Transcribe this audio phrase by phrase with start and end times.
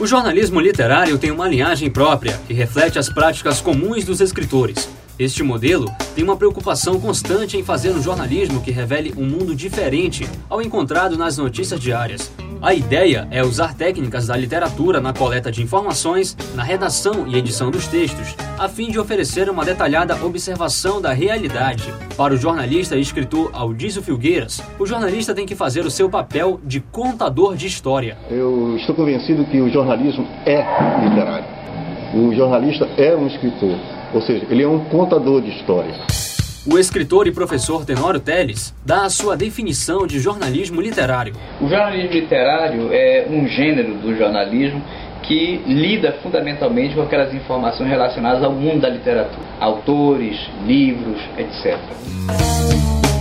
[0.00, 4.88] O jornalismo literário tem uma linhagem própria que reflete as práticas comuns dos escritores.
[5.16, 5.86] Este modelo
[6.16, 11.16] tem uma preocupação constante em fazer um jornalismo que revele um mundo diferente ao encontrado
[11.16, 12.32] nas notícias diárias.
[12.60, 17.70] A ideia é usar técnicas da literatura na coleta de informações, na redação e edição
[17.70, 21.92] dos textos, a fim de oferecer uma detalhada observação da realidade.
[22.16, 26.60] Para o jornalista e escritor Aldísio Filgueiras, o jornalista tem que fazer o seu papel
[26.64, 28.16] de contador de história.
[28.30, 30.64] Eu estou convencido que o jornalismo é
[31.04, 31.46] literário.
[32.14, 33.76] O jornalista é um escritor.
[34.14, 36.33] Ou seja, ele é um contador de histórias.
[36.66, 41.34] O escritor e professor Tenório Teles dá a sua definição de jornalismo literário.
[41.60, 44.82] O jornalismo literário é um gênero do jornalismo
[45.24, 51.78] que lida fundamentalmente com aquelas informações relacionadas ao mundo da literatura, autores, livros, etc.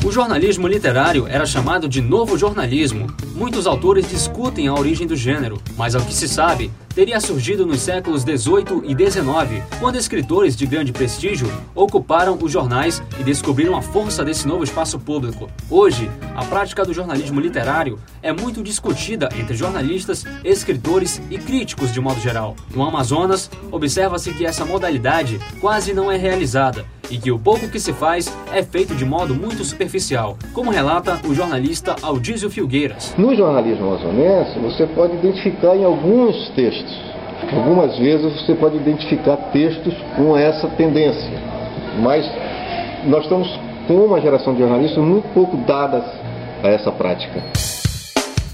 [0.05, 3.07] O jornalismo literário era chamado de novo jornalismo.
[3.35, 7.81] Muitos autores discutem a origem do gênero, mas ao que se sabe, teria surgido nos
[7.81, 13.81] séculos XVIII e XIX, quando escritores de grande prestígio ocuparam os jornais e descobriram a
[13.81, 15.49] força desse novo espaço público.
[15.69, 21.99] Hoje, a prática do jornalismo literário é muito discutida entre jornalistas, escritores e críticos de
[21.99, 22.55] modo geral.
[22.75, 27.79] No Amazonas, observa-se que essa modalidade quase não é realizada e que o pouco que
[27.79, 33.13] se faz é feito de modo muito superficial, como relata o jornalista Aldísio Filgueiras.
[33.17, 36.82] No jornalismo amazonense, você pode identificar em alguns textos,
[37.55, 41.31] algumas vezes você pode identificar textos com essa tendência,
[42.01, 42.29] mas
[43.05, 43.47] nós estamos
[43.87, 46.03] com uma geração de jornalistas muito pouco dadas
[46.63, 47.41] a essa prática.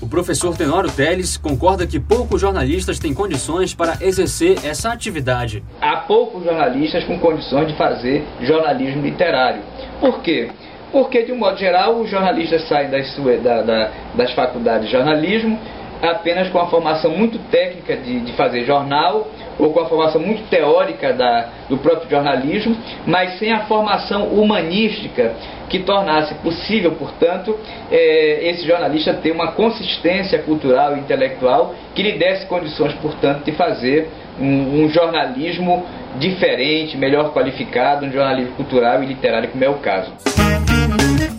[0.02, 5.61] O professor Tenório Teles concorda que poucos jornalistas têm condições para exercer essa atividade.
[5.81, 9.61] Há poucos jornalistas com condições de fazer jornalismo literário.
[10.00, 10.50] Por quê?
[10.92, 15.59] Porque, de um modo geral, os jornalistas saem das, da, da, das faculdades de jornalismo
[16.02, 20.47] apenas com a formação muito técnica de, de fazer jornal ou com a formação muito
[20.50, 25.33] teórica da, do próprio jornalismo, mas sem a formação humanística
[25.70, 27.58] que tornasse possível, portanto,
[27.92, 33.52] é, esse jornalista ter uma consistência cultural e intelectual que lhe desse condições, portanto, de
[33.52, 35.86] fazer um, um jornalismo
[36.17, 40.11] diferente, melhor qualificado, um jornalismo cultural e literário, como é o caso.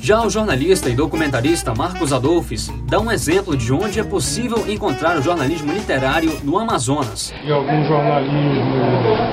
[0.03, 5.19] Já o jornalista e documentarista Marcos Adolfes dá um exemplo de onde é possível encontrar
[5.19, 7.35] o jornalismo literário no Amazonas.
[7.45, 8.75] E algum jornalismo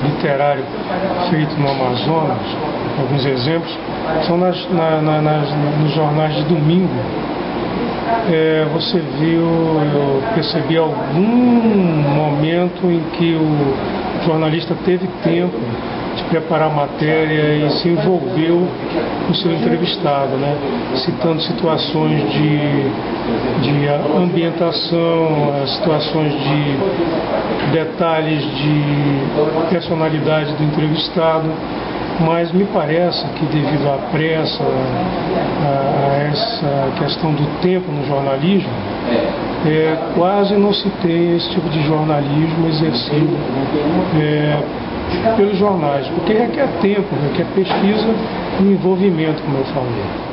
[0.04, 0.64] literário
[1.30, 2.42] feito no Amazonas,
[2.98, 3.78] alguns exemplos,
[4.26, 5.48] são nas, na, na, nas,
[5.80, 6.92] nos jornais de domingo.
[8.30, 11.22] É, você viu, eu percebi algum
[12.14, 15.58] momento em que o jornalista teve tempo
[16.18, 18.68] de preparar a matéria e se envolveu
[19.28, 20.56] o seu entrevistado, né?
[20.96, 22.58] citando situações de,
[23.62, 31.48] de ambientação, situações de detalhes de personalidade do entrevistado
[32.20, 38.70] mas me parece que devido à pressa, a, a essa questão do tempo no jornalismo,
[39.66, 43.36] é, quase não se tem esse tipo de jornalismo exercido
[44.20, 44.58] é,
[45.36, 48.14] pelos jornais, porque requer tempo, requer pesquisa
[48.60, 50.28] e envolvimento, como eu falei.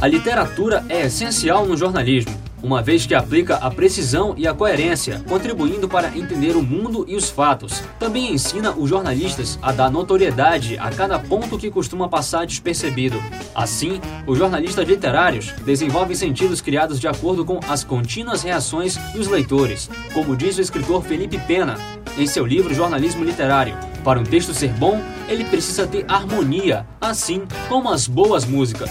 [0.00, 2.32] A literatura é essencial no jornalismo,
[2.62, 7.16] uma vez que aplica a precisão e a coerência, contribuindo para entender o mundo e
[7.16, 7.82] os fatos.
[7.98, 13.22] Também ensina os jornalistas a dar notoriedade a cada ponto que costuma passar despercebido.
[13.54, 19.88] Assim, os jornalistas literários desenvolvem sentidos criados de acordo com as contínuas reações dos leitores,
[20.12, 21.76] como diz o escritor Felipe Pena,
[22.16, 23.76] em seu livro Jornalismo Literário.
[24.04, 28.90] Para um texto ser bom, ele precisa ter harmonia, assim como as boas músicas.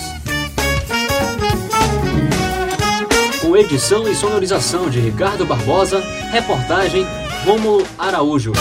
[3.41, 7.05] Com edição e sonorização de Ricardo Barbosa, reportagem
[7.45, 8.51] Rômulo Araújo.